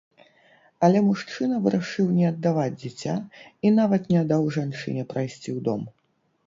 [0.87, 3.15] Але мужчына вырашыў не аддаваць дзіця
[3.69, 5.81] і нават не даў жанчыне прайсці ў дом.